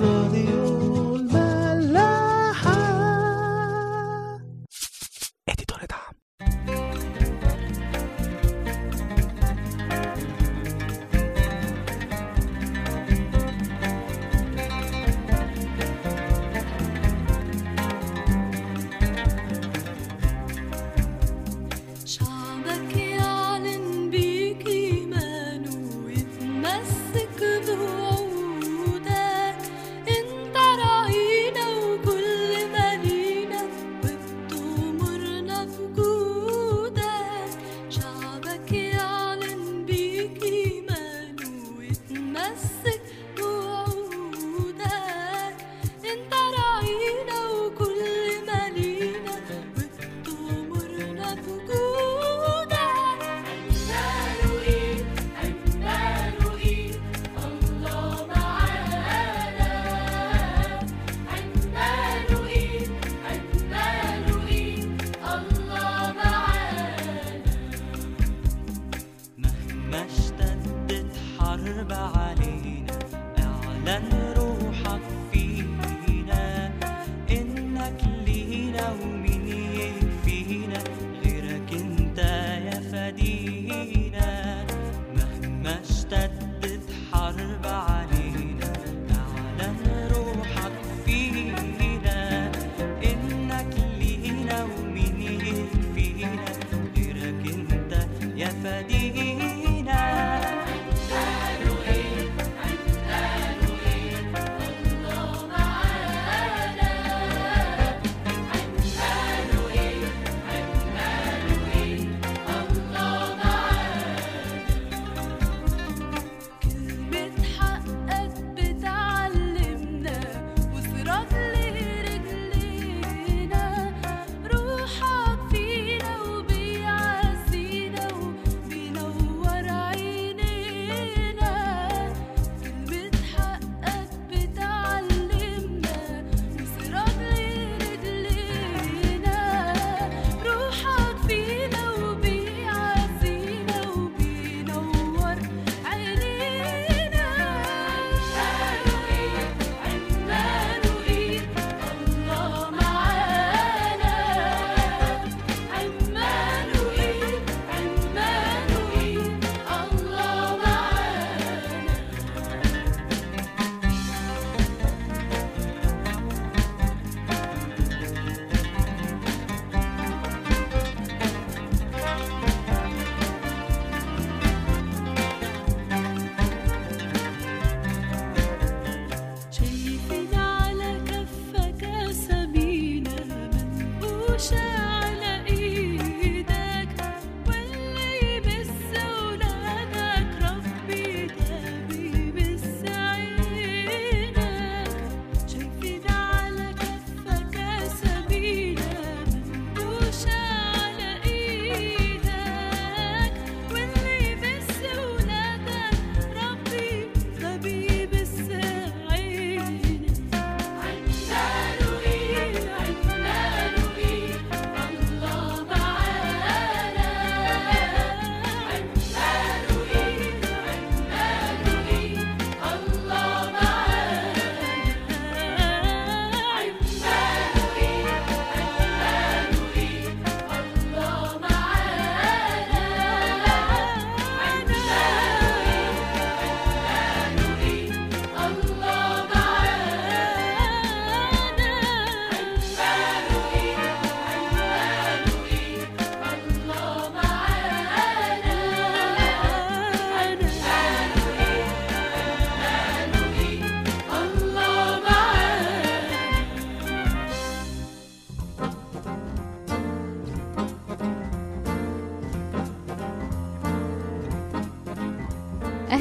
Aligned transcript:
راديو 0.00 0.83
Nasıl 42.64 42.98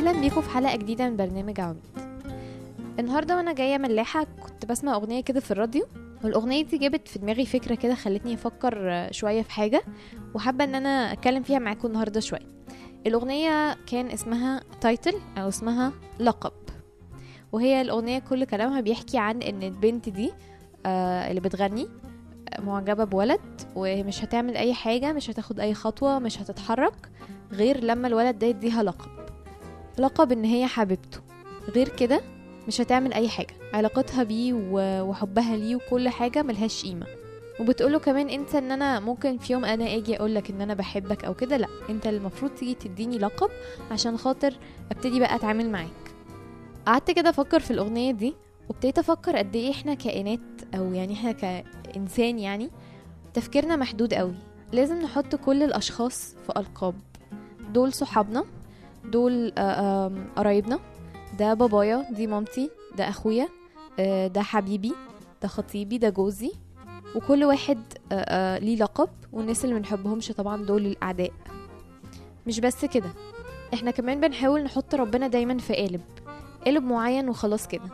أهلا 0.04 0.22
بيكم 0.22 0.42
في 0.42 0.50
حلقة 0.50 0.76
جديدة 0.76 1.10
من 1.10 1.18
برنامج 1.18 1.60
عميد. 1.60 1.84
النهارده 3.00 3.36
وأنا 3.36 3.54
جاية 3.54 3.78
ملاحة 3.78 4.24
كنت 4.24 4.66
بسمع 4.66 4.96
أغنية 4.96 5.22
كده 5.22 5.40
في 5.40 5.52
الراديو 5.52 5.86
والأغنية 6.24 6.64
دي 6.64 6.78
جابت 6.78 7.08
في 7.08 7.20
دماغي 7.20 7.46
فكرة 7.46 7.76
كده 7.76 7.96
خلتني 7.96 8.34
أفكر 8.34 9.08
شوية 9.12 9.42
في 9.42 9.52
حاجة 9.52 9.84
وحابة 10.36 10.64
إن 10.64 10.76
أنا 10.76 11.14
أتكلم 11.14 11.44
فيها 11.44 11.60
معاكم 11.60 11.88
النهارده 11.88 12.20
شوية. 12.20 12.48
الأغنية 13.08 13.74
كان 13.88 14.08
اسمها 14.08 14.62
تايتل 14.82 15.14
أو 15.38 15.48
اسمها 15.48 15.94
لقب. 16.20 16.54
وهي 17.52 17.82
الأغنية 17.82 18.20
كل 18.20 18.46
كلامها 18.46 18.82
بيحكي 18.82 19.18
عن 19.18 19.42
إن 19.42 19.64
البنت 19.64 20.10
دي 20.10 20.32
آه 20.86 21.30
اللي 21.30 21.42
بتغني 21.42 21.88
معجبة 22.60 23.04
بولد 23.04 23.62
ومش 23.76 24.24
هتعمل 24.24 24.58
أي 24.58 24.74
حاجة 24.74 25.14
مش 25.14 25.30
هتاخد 25.30 25.60
أي 25.60 25.74
خطوة 25.74 26.20
مش 26.20 26.42
هتتحرك 26.42 27.10
غير 27.52 27.84
لما 27.84 28.08
الولد 28.08 28.40
ده 28.40 28.48
يديها 28.48 28.84
لقب. 28.84 29.23
لقب 30.00 30.32
إن 30.32 30.44
هي 30.44 30.68
حبيبته. 30.68 31.20
غير 31.76 31.90
كده 31.90 32.22
مش 32.68 32.82
هتعمل 32.82 33.14
أي 33.14 33.30
حاجة. 33.30 33.54
علاقتها 33.74 34.24
بيه 34.24 34.54
وحبها 35.04 35.58
ليه 35.58 35.76
وكل 35.76 36.10
حاجة 36.10 36.44
ملهاش 36.44 36.84
قيمة. 36.86 37.08
وبتقوله 37.60 38.00
كمان 38.00 38.30
أنت 38.30 38.56
إن 38.56 38.72
أنا 38.72 39.00
ممكن 39.00 39.38
في 39.38 39.54
يوم 39.54 39.66
أنا 39.66 39.96
آجي 39.96 40.18
اقولك 40.18 40.50
إن 40.50 40.62
أنا 40.62 40.74
بحبك 40.74 41.26
أو 41.26 41.34
كده 41.34 41.58
لأ. 41.58 41.68
أنت 41.90 42.08
المفروض 42.08 42.52
تيجي 42.52 42.74
تديني 42.74 43.18
لقب 43.18 43.50
عشان 43.92 44.18
خاطر 44.18 44.54
أبتدي 44.92 45.20
بقى 45.20 45.36
أتعامل 45.36 45.70
معاك. 45.70 45.90
قعدت 46.86 47.12
كده 47.12 47.30
أفكر 47.30 47.60
في 47.60 47.72
الأغنية 47.72 48.12
دي 48.12 48.34
وابتديت 48.70 49.00
أفكر 49.00 49.38
قد 49.38 49.56
إيه 49.56 49.72
إحنا 49.72 49.94
كائنات 49.94 50.40
أو 50.76 50.94
يعني 50.94 51.14
إحنا 51.14 51.32
كإنسان 51.32 52.40
يعني 52.40 52.70
تفكيرنا 53.34 53.76
محدود 53.76 54.14
قوي 54.14 54.36
لازم 54.72 55.02
نحط 55.02 55.36
كل 55.36 55.64
الأشخاص 55.64 56.36
في 56.46 56.54
ألقاب. 56.60 56.96
دول 57.74 57.94
صحابنا 57.94 58.46
دول 59.06 59.52
آه، 59.58 60.12
قرايبنا. 60.36 60.80
ده 61.40 61.54
بابايا 61.54 62.06
دي 62.12 62.28
مامتي 62.28 62.70
ده 62.98 63.10
أخويا 63.10 63.48
آه، 64.00 64.28
ده 64.28 64.42
حبيبي 64.42 64.94
ده 65.42 65.48
خطيبي 65.48 65.98
ده 65.98 66.10
جوزي. 66.10 66.52
وكل 67.16 67.44
واحد 67.44 67.80
آه، 68.12 68.58
ليه 68.58 68.76
لقب 68.76 69.10
والناس 69.34 69.66
اللي 69.66 69.76
بنحبهمش 69.76 70.28
طبعا 70.32 70.64
دول 70.66 70.86
الأعداء. 70.86 71.32
مش 72.48 72.60
بس 72.60 72.86
كده 72.86 73.10
إحنا 73.74 73.92
كمان 73.92 74.20
بنحاول 74.22 74.64
نحط 74.64 74.96
ربنا 74.96 75.28
دايما 75.28 75.58
في 75.58 75.74
قالب 75.74 76.02
قالب 76.66 76.84
معين 76.84 77.30
وخلاص 77.30 77.68
كده. 77.68 77.90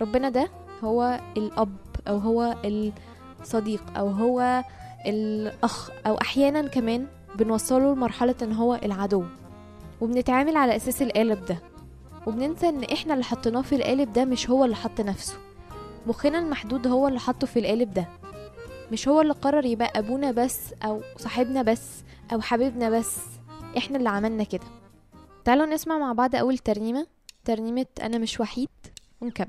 ربنا 0.00 0.28
ده 0.28 0.48
هو 0.84 1.20
الأب 1.36 1.76
أو 2.08 2.18
هو 2.18 2.56
الصديق 3.40 3.82
أو 3.98 4.08
هو 4.08 4.64
الأخ 5.06 5.90
أو 6.06 6.14
أحيانا 6.14 6.62
كمان 6.68 7.06
بنوصله 7.34 7.94
لمرحلة 7.94 8.34
إن 8.42 8.52
هو 8.52 8.74
العدو. 8.74 9.24
وبنتعامل 10.00 10.56
على 10.56 10.76
أساس 10.76 11.02
القالب 11.02 11.44
ده. 11.44 11.58
وبننسى 12.26 12.68
إن 12.68 12.84
إحنا 12.84 13.12
اللي 13.14 13.24
حطيناه 13.24 13.62
في 13.62 13.74
القالب 13.74 14.12
ده 14.12 14.24
مش 14.24 14.50
هو 14.50 14.64
اللي 14.64 14.76
حط 14.76 15.00
نفسه. 15.00 15.34
مخنا 16.06 16.38
المحدود 16.38 16.86
هو 16.86 17.08
اللي 17.08 17.20
حطه 17.20 17.46
في 17.46 17.58
القالب 17.58 17.94
ده. 17.94 18.08
مش 18.92 19.08
هو 19.08 19.20
اللي 19.20 19.32
قرر 19.32 19.64
يبقى 19.64 19.92
أبونا 19.98 20.30
بس 20.30 20.60
أو 20.84 21.02
صاحبنا 21.16 21.62
بس 21.62 21.88
أو 22.32 22.40
حبيبنا 22.40 22.90
بس. 22.90 23.16
إحنا 23.78 23.98
اللي 23.98 24.08
عملنا 24.08 24.44
كده. 24.44 24.64
تعالوا 25.44 25.66
نسمع 25.66 25.98
مع 25.98 26.12
بعض 26.12 26.36
أول 26.36 26.58
ترنيمة. 26.58 27.06
ترنيمة 27.44 27.86
أنا 28.02 28.18
مش 28.18 28.40
وحيد. 28.40 28.68
ونكمل. 29.20 29.48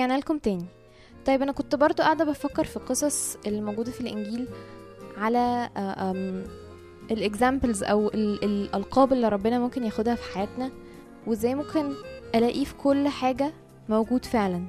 رجعنا 0.00 0.18
لكم 0.18 0.38
تاني. 0.38 0.64
طيب 1.26 1.42
أنا 1.42 1.52
كنت 1.52 1.74
برضو 1.74 2.02
قاعدة 2.02 2.24
بفكر 2.24 2.64
في 2.64 2.76
القصص 2.76 3.36
اللي 3.46 3.60
موجوده 3.60 3.92
في 3.92 4.00
الإنجيل 4.00 4.48
على 5.18 5.70
الاكزامبلز 7.10 7.82
أو 7.82 8.08
ال- 8.08 8.44
الألقاب 8.44 9.12
اللي 9.12 9.28
ربنا 9.28 9.58
ممكن 9.58 9.84
ياخدها 9.84 10.14
في 10.14 10.34
حياتنا 10.34 10.70
وإزاي 11.26 11.54
ممكن 11.54 11.92
ألاقيه 12.34 12.64
في 12.64 12.74
كل 12.74 13.08
حاجة 13.08 13.52
موجود 13.88 14.24
فعلا. 14.24 14.64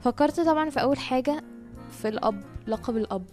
فكرت 0.00 0.40
طبعا 0.40 0.70
في 0.70 0.82
أول 0.82 0.98
حاجة 0.98 1.44
في 1.90 2.08
الأب 2.08 2.42
لقب 2.66 2.96
الأب. 2.96 3.24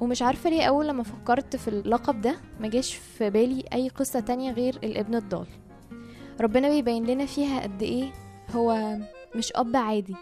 ومش 0.00 0.22
عارفة 0.22 0.50
ليه 0.50 0.64
أول 0.64 0.88
لما 0.88 1.02
فكرت 1.02 1.56
في 1.56 1.68
اللقب 1.68 2.20
ده 2.20 2.36
ما 2.60 2.68
جاش 2.68 2.94
في 2.94 3.30
بالي 3.30 3.64
أي 3.72 3.88
قصة 3.88 4.20
تانية 4.20 4.52
غير 4.52 4.76
الابن 4.84 5.14
الضال. 5.14 5.46
ربنا 6.40 6.68
بيبين 6.68 7.06
لنا 7.06 7.26
فيها 7.26 7.60
قد 7.62 7.82
إيه 7.82 8.12
هو 8.54 8.96
مش 9.34 9.52
أب 9.52 9.76
عادي. 9.76 10.16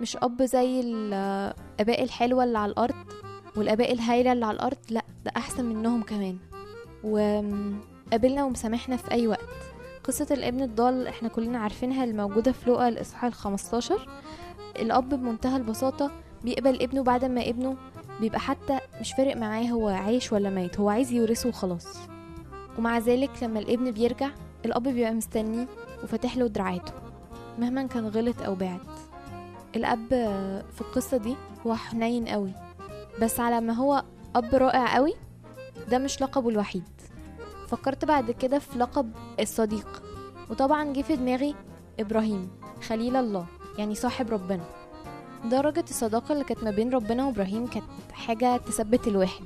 مش 0.00 0.16
أب 0.16 0.42
زي 0.42 0.80
الآباء 0.80 2.02
الحلوة 2.02 2.44
اللي 2.44 2.58
على 2.58 2.72
الأرض 2.72 2.94
والآباء 3.56 3.92
الهايلة 3.92 4.32
اللي 4.32 4.46
على 4.46 4.54
الأرض 4.54 4.76
لأ 4.90 5.02
ده 5.24 5.32
أحسن 5.36 5.64
منهم 5.64 6.02
كمان. 6.02 6.38
وقابلنا 7.04 8.44
ومسامحنا 8.44 8.96
في 8.96 9.10
أي 9.10 9.26
وقت. 9.26 9.48
قصة 10.04 10.26
الابن 10.30 10.62
الضال 10.62 11.06
إحنا 11.06 11.28
كلنا 11.28 11.58
عارفينها 11.58 12.04
الموجودة 12.04 12.52
في 12.52 12.70
لقا 12.70 12.88
الإصحاح 12.88 13.24
الخمستاشر. 13.24 14.08
الأب 14.78 15.08
بمنتهى 15.08 15.56
البساطة 15.56 16.10
بيقبل 16.44 16.82
ابنه 16.82 17.02
بعد 17.02 17.24
ما 17.24 17.48
ابنه 17.48 17.76
بيبقى 18.20 18.40
حتى 18.40 18.78
مش 19.00 19.12
فارق 19.12 19.36
معاه 19.36 19.64
هو 19.64 19.88
عايش 19.88 20.32
ولا 20.32 20.50
ميت 20.50 20.80
هو 20.80 20.88
عايز 20.88 21.12
يورثه 21.12 21.48
وخلاص. 21.48 21.86
ومع 22.78 22.98
ذلك 22.98 23.30
لما 23.42 23.58
الابن 23.58 23.90
بيرجع 23.90 24.30
الأب 24.64 24.82
بيبقى 24.82 25.12
مستنيه 25.14 25.66
وفاتح 26.04 26.36
له 26.36 26.46
دراعاته. 26.46 26.92
مهما 27.58 27.86
كان 27.86 28.06
غلط 28.08 28.42
أو 28.42 28.54
بعد. 28.54 28.80
الأب 29.76 30.08
في 30.74 30.80
القصة 30.80 31.16
دي 31.16 31.36
هو 31.66 31.74
حنين 31.74 32.28
قوي 32.28 32.52
بس 33.22 33.40
على 33.40 33.60
ما 33.60 33.72
هو 33.72 34.04
أب 34.36 34.54
رائع 34.54 34.94
قوي 34.96 35.14
ده 35.90 35.98
مش 35.98 36.22
لقبه 36.22 36.48
الوحيد. 36.48 36.84
فكرت 37.68 38.04
بعد 38.04 38.30
كده 38.30 38.58
في 38.58 38.78
لقب 38.78 39.12
الصديق 39.40 40.02
وطبعا 40.50 40.92
جه 40.92 41.02
في 41.02 41.16
دماغي 41.16 41.54
إبراهيم 42.00 42.50
خليل 42.88 43.16
الله 43.16 43.46
يعني 43.78 43.94
صاحب 43.94 44.30
ربنا. 44.30 44.64
درجة 45.44 45.84
الصداقة 45.90 46.32
اللي 46.32 46.44
كانت 46.44 46.64
ما 46.64 46.70
بين 46.70 46.90
ربنا 46.92 47.26
وإبراهيم 47.26 47.66
كانت 47.66 47.84
حاجة 48.12 48.56
تثبت 48.56 49.08
الواحد 49.08 49.44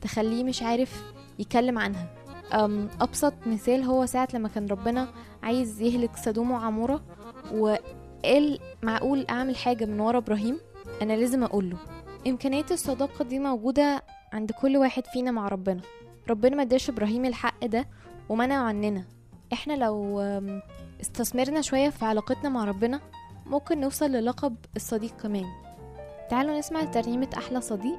تخليه 0.00 0.44
مش 0.44 0.62
عارف 0.62 1.02
يتكلم 1.38 1.78
عنها. 1.78 2.06
أبسط 3.00 3.34
مثال 3.46 3.82
هو 3.82 4.06
ساعة 4.06 4.28
لما 4.34 4.48
كان 4.48 4.66
ربنا 4.66 5.08
عايز 5.42 5.80
يهلك 5.80 6.16
سدوم 6.16 6.50
وعمورة 6.50 7.00
وقال 7.54 8.58
معقول 8.82 9.26
أعمل 9.30 9.56
حاجة 9.56 9.84
من 9.84 10.00
ورا 10.00 10.18
إبراهيم؟ 10.18 10.60
أنا 11.02 11.12
لازم 11.12 11.44
أقوله. 11.44 11.76
إمكانية 12.26 12.64
الصداقة 12.70 13.24
دي 13.24 13.38
موجودة 13.38 14.02
عند 14.32 14.52
كل 14.52 14.76
واحد 14.76 15.06
فينا 15.06 15.30
مع 15.30 15.48
ربنا. 15.48 15.80
ربنا 16.30 16.56
ما 16.56 16.62
اداش 16.62 16.88
إبراهيم 16.90 17.24
الحق 17.24 17.66
ده 17.66 17.88
ومنعه 18.28 18.62
عننا. 18.62 19.04
إحنا 19.52 19.72
لو 19.72 20.20
استثمرنا 21.00 21.60
شوية 21.60 21.88
في 21.88 22.04
علاقتنا 22.04 22.48
مع 22.48 22.64
ربنا 22.64 23.00
ممكن 23.46 23.80
نوصل 23.80 24.10
للقب 24.10 24.56
الصديق 24.76 25.16
كمان. 25.22 25.46
تعالوا 26.30 26.58
نسمع 26.58 26.84
ترنيمة 26.84 27.28
أحلى 27.36 27.60
صديق 27.60 27.98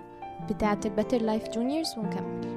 بتاعة 0.49 0.79
ال 0.85 0.90
Better 0.90 1.21
Life 1.21 1.49
Juniors 1.49 1.97
ونكمل. 1.97 2.56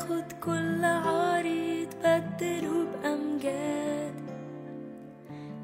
تاخد 0.00 0.32
كل 0.44 0.84
عاري 0.84 1.86
تبدله 1.86 2.84
بأمجاد. 2.84 4.14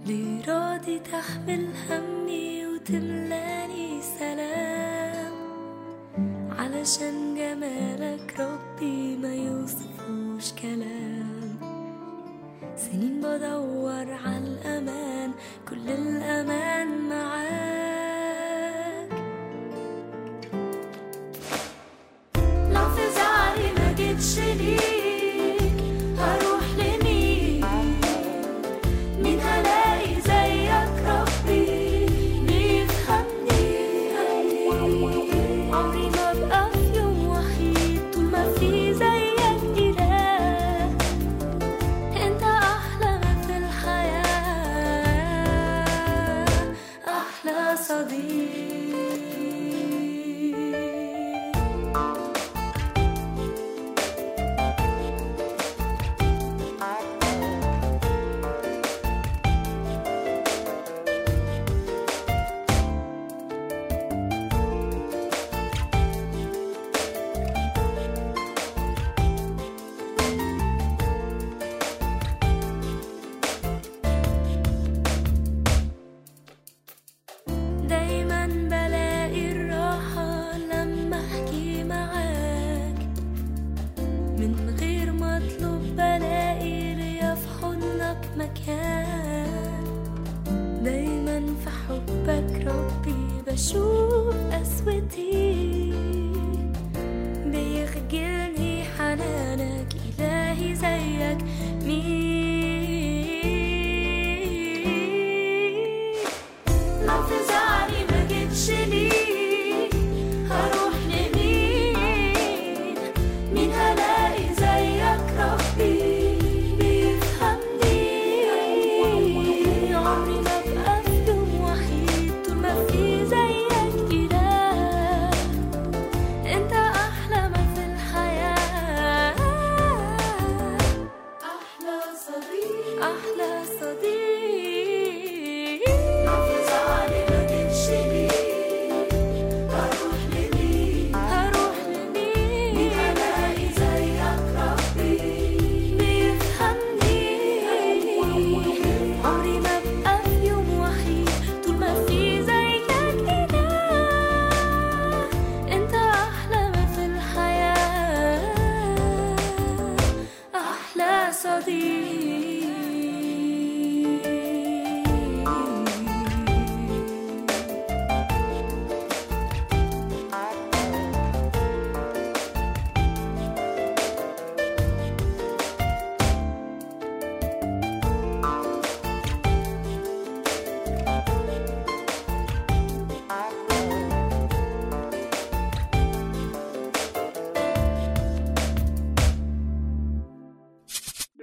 ليه 0.07 0.45
راضي 0.49 0.99
تحمل 0.99 1.69
همي 1.89 2.67
وتملاني 2.67 4.03
سلام. 4.19 5.33
علشان 6.59 7.35
جمالك 7.35 8.41
ربي 8.41 9.17
ما 9.17 9.35
يوصفوش 9.35 10.53
كلام. 10.63 11.59
سنين 12.77 13.21
بدور 13.21 14.13
على 14.13 14.56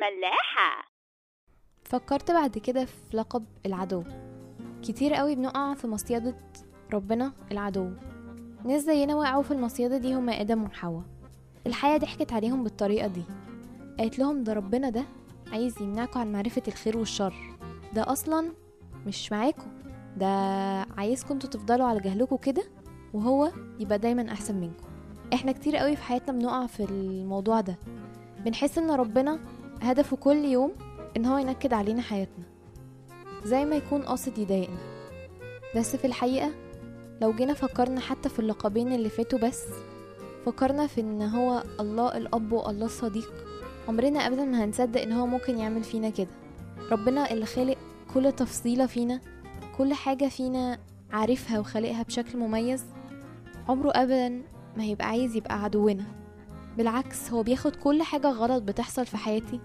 ملاحة. 0.04 0.84
فكرت 1.84 2.32
بعد 2.32 2.58
كده 2.58 2.86
في 2.86 3.18
لقب 3.18 3.46
العدو. 3.66 4.04
كتير 4.84 5.14
قوي 5.14 5.36
بنقع 5.36 5.74
في 5.74 5.88
مصيدة 5.88 6.36
ربنا 6.94 7.34
العدو. 7.52 7.90
ناس 8.66 8.82
زينا 8.82 9.16
وقعوا 9.16 9.44
في 9.44 9.52
المصيدة 9.52 9.98
دي 9.98 10.14
هما 10.16 10.42
آدم 10.42 10.64
وحواء. 10.64 11.04
الحياة 11.68 11.98
ضحكت 11.98 12.34
عليهم 12.34 12.64
بالطريقة 12.64 13.08
دي. 13.08 13.24
قالت 14.00 14.20
لهم 14.20 14.44
ده 14.44 14.54
ربنا 14.54 14.90
ده 14.90 15.04
عايز 15.52 15.82
يمنعكم 15.82 16.20
عن 16.20 16.32
معرفة 16.32 16.64
الخير 16.68 16.98
والشر. 16.98 17.34
ده 17.94 18.12
أصلا 18.12 18.52
مش 19.06 19.32
معاكم 19.32 19.68
ده 20.18 20.28
عايزكم 20.98 21.34
أنتوا 21.34 21.50
تفضلوا 21.50 21.88
على 21.88 22.00
جهلكم 22.00 22.36
كده 22.38 22.64
وهو 23.14 23.52
يبقى 23.80 23.98
دايما 24.00 24.32
أحسن 24.32 24.56
منكم 24.56 24.88
إحنا 25.34 25.52
كتير 25.52 25.78
قوي 25.78 25.96
في 25.96 26.04
حياتنا 26.04 26.40
بنقع 26.40 26.66
في 26.68 26.84
الموضوع 26.84 27.62
ده. 27.62 27.78
بنحس 28.46 28.78
إن 28.78 28.92
ربنا 28.92 29.40
هدفه 29.84 30.18
كل 30.18 30.46
يوم 30.46 30.72
إن 31.18 31.26
هو 31.26 31.38
ينكد 31.38 31.74
علينا 31.74 32.02
حياتنا 32.02 32.44
زي 33.46 33.66
ما 33.66 33.76
يكون 33.76 34.02
قاصد 34.02 34.38
يضايقنا. 34.38 34.78
بس 35.76 35.96
في 35.96 36.08
الحقيقة 36.08 36.52
لو 37.22 37.34
جينا 37.34 37.54
فكرنا 37.54 38.00
حتى 38.00 38.30
في 38.30 38.40
اللقبين 38.40 38.94
اللي 38.94 39.10
فاتوا 39.10 39.40
بس 39.40 39.64
فكرنا 40.46 40.88
في 40.88 41.02
إن 41.02 41.22
هو 41.22 41.64
الله 41.80 42.18
الأب 42.18 42.52
والله 42.52 42.86
الصديق 42.86 43.34
عمرنا 43.88 44.20
ابدا 44.28 44.46
ما 44.46 44.64
هنصدق 44.64 45.02
إن 45.02 45.12
هو 45.12 45.26
ممكن 45.26 45.58
يعمل 45.58 45.84
فينا 45.84 46.10
كده. 46.10 46.28
ربنا 46.92 47.32
اللي 47.32 47.46
خالق 47.46 47.78
كل 48.14 48.32
تفصيلة 48.32 48.86
فينا 48.86 49.22
كل 49.78 49.94
حاجة 49.94 50.26
فينا 50.28 50.80
عارفها 51.12 51.60
وخالقها 51.60 52.04
بشكل 52.04 52.38
مميز 52.38 52.86
عمره 53.70 53.92
ابدا 53.96 54.30
ما 54.78 54.84
هيبقى 54.84 55.08
عايز 55.08 55.36
يبقى 55.36 55.64
عدونا. 55.64 56.06
بالعكس 56.78 57.32
هو 57.32 57.44
بياخد 57.44 57.76
كل 57.76 58.04
حاجة 58.04 58.28
غلط 58.30 58.64
بتحصل 58.64 59.06
في 59.06 59.18
حياتي 59.18 59.60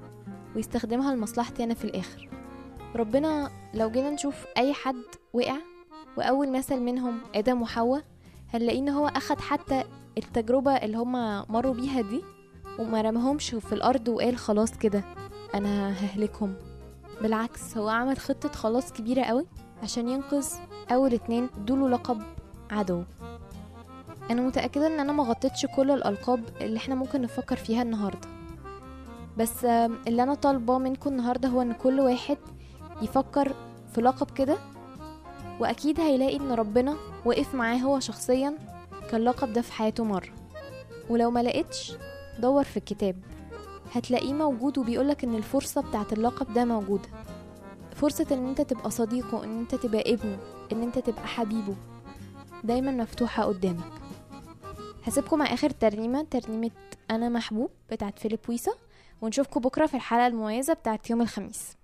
ويستخدمها 0.57 1.15
لمصلحتي 1.15 1.65
أنا 1.65 1.75
في 1.75 1.85
الآخر. 1.85 2.29
ربنا 2.97 3.51
لو 3.75 3.91
جينا 3.91 4.11
نشوف 4.11 4.35
أي 4.57 4.73
حد 4.73 5.03
وقع 5.33 5.57
وأول 6.17 6.53
مثل 6.53 6.81
منهم 6.81 7.19
آدم 7.35 7.63
وحواء 7.63 8.03
هنلاقيه 8.55 8.79
إن 8.79 8.89
هو 8.89 9.09
أخد 9.09 9.41
حتى 9.41 9.85
التجربة 10.19 10.73
اللي 10.77 10.97
هما 10.97 11.47
مروا 11.49 11.75
بيها 11.75 12.01
دي 12.01 12.23
وما 12.79 13.01
رمهمش 13.01 13.51
في 13.55 13.73
الأرض 13.73 14.09
وقال 14.09 14.37
خلاص 14.37 14.79
كده 14.79 15.05
أنا 15.55 15.91
ههلكهم. 15.91 16.55
بالعكس 17.23 17.77
هو 17.77 17.89
عمل 17.89 18.19
خطة 18.19 18.49
خلاص 18.49 18.93
كبيرة 18.93 19.23
قوي 19.23 19.47
عشان 19.83 20.09
ينقذ 20.09 20.47
أول 20.93 21.15
اتنين 21.15 21.49
ادوله 21.57 21.89
لقب 21.89 22.23
عدو. 22.71 23.03
أنا 24.31 24.43
متأكدة 24.43 24.87
إن 24.87 25.01
أنا 25.01 25.13
ما 25.13 25.23
غطيتش 25.23 25.67
كل 25.77 25.91
الألقاب 25.91 26.45
اللي 26.61 26.77
إحنا 26.77 26.95
ممكن 26.95 27.23
نفكر 27.23 27.57
فيها 27.57 27.83
النهاردة. 27.83 28.38
بس 29.38 29.64
اللي 29.64 30.22
أنا 30.22 30.35
طالباه 30.35 30.79
منكم 30.79 31.11
النهاردة 31.11 31.48
هو 31.48 31.62
إن 31.62 31.72
كل 31.72 32.01
واحد 32.01 32.38
يفكر 33.03 33.55
في 33.94 34.01
لقب 34.01 34.31
كده 34.31 34.59
وأكيد 35.61 36.01
هيلاقي 36.01 36.37
إن 36.37 36.53
ربنا 36.53 36.96
وقف 37.24 37.55
معاه 37.55 37.77
هو 37.77 38.01
شخصيا 38.01 38.59
كان 39.11 39.20
اللقب 39.20 39.53
ده 39.53 39.62
في 39.62 39.72
حياته 39.72 40.05
مرة. 40.05 40.29
ولو 41.11 41.31
ما 41.31 41.42
لقيتش 41.42 41.92
دور 42.38 42.64
في 42.64 42.77
الكتاب. 42.77 43.16
هتلاقيه 43.92 44.33
موجود 44.33 44.79
وبيقولك 44.79 45.24
إن 45.24 45.35
الفرصة 45.35 45.81
بتاعت 45.81 46.12
اللقب 46.12 46.55
ده 46.55 46.64
موجودة. 46.64 47.09
فرصة 47.94 48.27
إن 48.33 48.46
أنت 48.48 48.61
تبقى 48.61 48.90
صديقه 48.90 49.44
إن 49.44 49.59
أنت 49.59 49.74
تبقى 49.74 50.12
ابنه 50.14 50.38
إن 50.72 50.83
أنت 50.83 50.98
تبقى 50.98 51.27
حبيبه 51.27 51.74
دايما 52.64 52.90
مفتوحة 52.90 53.44
قدامك. 53.44 53.92
هسيبكم 55.05 55.38
مع 55.38 55.55
آخر 55.55 55.70
ترنيمة 55.70 56.27
ترنيمة 56.31 56.70
أنا 57.11 57.29
محبوب 57.29 57.70
بتاعت 57.90 58.18
فيليب 58.18 58.40
ويسا. 58.48 58.72
ونشوفكم 59.22 59.61
بكرة 59.61 59.87
في 59.87 59.94
الحلقة 59.94 60.26
المميزة 60.26 60.74
بتاعت 60.74 61.11
يوم 61.11 61.22
الخميس. 61.22 61.76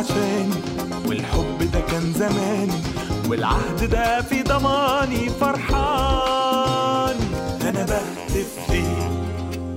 عشاني 0.00 0.54
والحب 1.06 1.58
ده 1.72 1.80
كان 1.80 2.12
زماني 2.12 2.72
والعهد 3.28 3.90
ده 3.90 4.22
في 4.22 4.42
ضماني 4.42 5.28
فرحان. 5.40 7.16
أنا 7.62 7.82
بهتف 7.86 8.70
ليه 8.70 9.10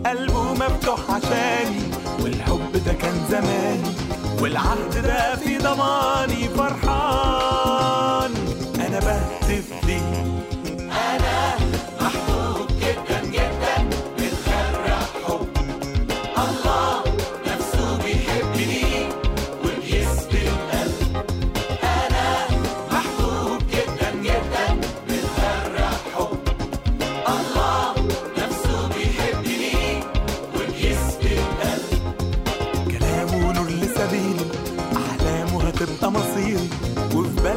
قلبه 0.06 0.54
مفتوح 0.54 1.00
عشاني 1.12 1.80
والحب 2.22 2.72
ده 2.86 2.94
كان 2.94 3.16
زماني 3.30 3.92
والعهد 4.42 4.94
ده 5.04 5.36
في 5.36 5.58
ضماني 5.58 6.50
فرحان. 6.58 8.32
أنا 8.88 9.00
بهتف 9.00 9.64
ليه 9.88 10.03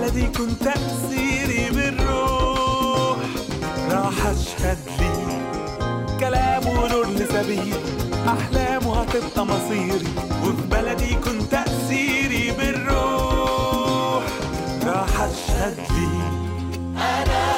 بلدي 0.07 0.27
كنت 0.27 0.63
تأثيري 0.65 1.71
بالروح. 1.71 3.17
راح 3.91 4.27
أشهد 4.27 4.79
ليه 5.01 5.51
كلامه 6.21 6.89
نور 6.93 7.07
لسبيلي 7.07 7.73
أحلامه 8.29 9.01
هتبقى 9.03 9.47
مصيري 9.47 10.09
وفي 10.45 10.63
بلدي 10.71 11.15
كنت 11.15 11.43
تأثيري 11.51 12.51
بالروح. 12.51 14.23
راح 14.87 15.21
أشهد 15.21 15.77
ليه 15.91 16.31
أنا 16.97 17.56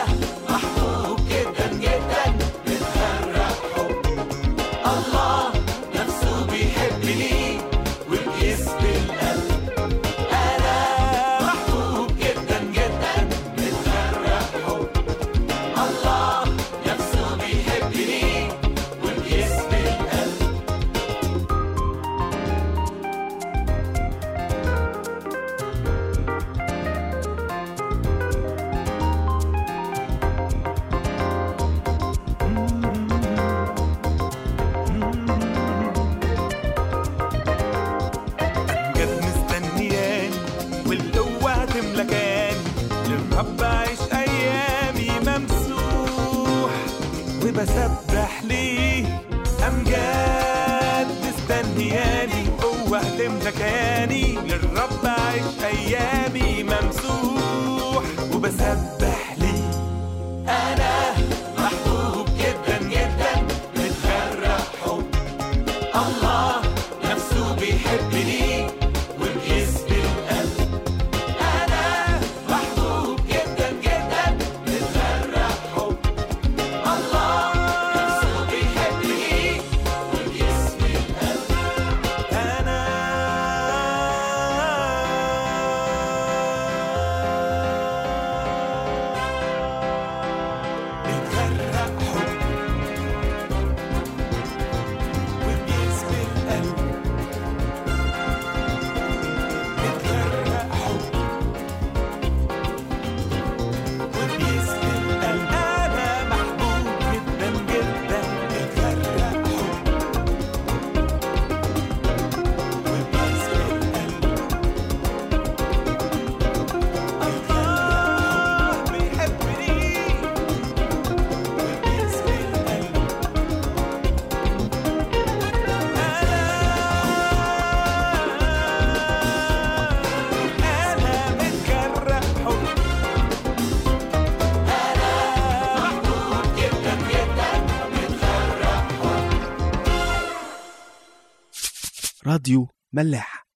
راديو 142.49 142.69
ملاح. 142.93 143.47